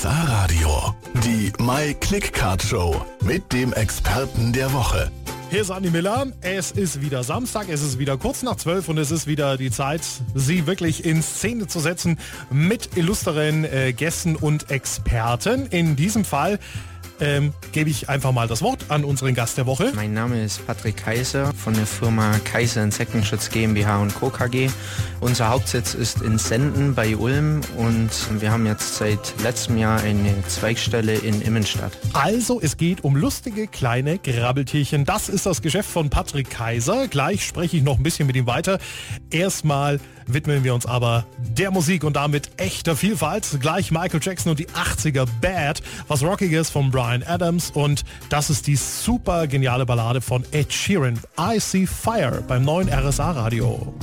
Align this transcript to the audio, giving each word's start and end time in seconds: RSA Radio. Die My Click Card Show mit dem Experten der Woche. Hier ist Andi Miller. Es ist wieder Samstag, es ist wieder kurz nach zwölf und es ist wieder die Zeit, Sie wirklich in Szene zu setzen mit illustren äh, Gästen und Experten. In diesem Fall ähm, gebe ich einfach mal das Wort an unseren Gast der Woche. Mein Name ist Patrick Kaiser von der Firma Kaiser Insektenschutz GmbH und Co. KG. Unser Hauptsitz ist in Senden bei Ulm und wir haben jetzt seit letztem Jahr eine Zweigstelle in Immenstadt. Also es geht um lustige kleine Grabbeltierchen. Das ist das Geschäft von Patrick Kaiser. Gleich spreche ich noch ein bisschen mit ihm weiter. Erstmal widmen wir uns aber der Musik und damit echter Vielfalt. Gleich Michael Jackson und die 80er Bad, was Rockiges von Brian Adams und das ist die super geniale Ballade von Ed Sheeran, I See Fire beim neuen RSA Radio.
RSA 0.00 0.24
Radio. 0.28 0.94
Die 1.24 1.52
My 1.58 1.92
Click 1.92 2.32
Card 2.32 2.62
Show 2.62 3.04
mit 3.22 3.52
dem 3.52 3.74
Experten 3.74 4.50
der 4.50 4.72
Woche. 4.72 5.10
Hier 5.50 5.60
ist 5.60 5.70
Andi 5.70 5.90
Miller. 5.90 6.28
Es 6.40 6.70
ist 6.70 7.02
wieder 7.02 7.22
Samstag, 7.22 7.68
es 7.68 7.82
ist 7.82 7.98
wieder 7.98 8.16
kurz 8.16 8.42
nach 8.42 8.56
zwölf 8.56 8.88
und 8.88 8.96
es 8.96 9.10
ist 9.10 9.26
wieder 9.26 9.58
die 9.58 9.70
Zeit, 9.70 10.00
Sie 10.34 10.66
wirklich 10.66 11.04
in 11.04 11.22
Szene 11.22 11.66
zu 11.66 11.80
setzen 11.80 12.18
mit 12.50 12.96
illustren 12.96 13.64
äh, 13.64 13.92
Gästen 13.92 14.36
und 14.36 14.70
Experten. 14.70 15.66
In 15.66 15.96
diesem 15.96 16.24
Fall 16.24 16.58
ähm, 17.20 17.52
gebe 17.72 17.90
ich 17.90 18.08
einfach 18.08 18.32
mal 18.32 18.48
das 18.48 18.62
Wort 18.62 18.86
an 18.88 19.04
unseren 19.04 19.34
Gast 19.34 19.58
der 19.58 19.66
Woche. 19.66 19.92
Mein 19.94 20.12
Name 20.12 20.42
ist 20.42 20.66
Patrick 20.66 20.96
Kaiser 20.96 21.52
von 21.54 21.74
der 21.74 21.86
Firma 21.86 22.38
Kaiser 22.44 22.82
Insektenschutz 22.82 23.50
GmbH 23.50 23.98
und 23.98 24.14
Co. 24.14 24.30
KG. 24.30 24.68
Unser 25.20 25.48
Hauptsitz 25.48 25.94
ist 25.94 26.22
in 26.22 26.38
Senden 26.38 26.94
bei 26.94 27.16
Ulm 27.16 27.60
und 27.76 28.10
wir 28.40 28.50
haben 28.50 28.66
jetzt 28.66 28.96
seit 28.96 29.34
letztem 29.42 29.76
Jahr 29.76 30.00
eine 30.00 30.34
Zweigstelle 30.48 31.14
in 31.14 31.42
Immenstadt. 31.42 31.92
Also 32.12 32.60
es 32.60 32.76
geht 32.76 33.04
um 33.04 33.16
lustige 33.16 33.66
kleine 33.66 34.18
Grabbeltierchen. 34.18 35.04
Das 35.04 35.28
ist 35.28 35.46
das 35.46 35.62
Geschäft 35.62 35.90
von 35.90 36.10
Patrick 36.10 36.50
Kaiser. 36.50 37.08
Gleich 37.08 37.44
spreche 37.44 37.76
ich 37.76 37.82
noch 37.82 37.98
ein 37.98 38.02
bisschen 38.02 38.26
mit 38.26 38.36
ihm 38.36 38.46
weiter. 38.46 38.78
Erstmal 39.30 40.00
widmen 40.26 40.64
wir 40.64 40.74
uns 40.74 40.86
aber 40.86 41.26
der 41.38 41.70
Musik 41.70 42.04
und 42.04 42.16
damit 42.16 42.50
echter 42.56 42.96
Vielfalt. 42.96 43.58
Gleich 43.60 43.90
Michael 43.90 44.20
Jackson 44.22 44.50
und 44.50 44.58
die 44.58 44.68
80er 44.68 45.26
Bad, 45.40 45.82
was 46.08 46.22
Rockiges 46.22 46.70
von 46.70 46.90
Brian 46.90 47.22
Adams 47.22 47.70
und 47.70 48.04
das 48.28 48.50
ist 48.50 48.66
die 48.66 48.76
super 48.76 49.46
geniale 49.46 49.86
Ballade 49.86 50.20
von 50.20 50.44
Ed 50.52 50.72
Sheeran, 50.72 51.18
I 51.38 51.58
See 51.58 51.86
Fire 51.86 52.42
beim 52.46 52.64
neuen 52.64 52.88
RSA 52.88 53.32
Radio. 53.32 53.94